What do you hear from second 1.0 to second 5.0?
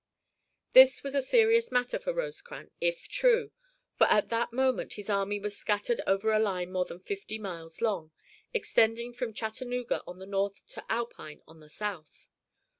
was a serious matter for Rosecrans, if true, for at that moment